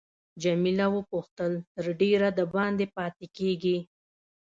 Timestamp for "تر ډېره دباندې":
1.75-2.85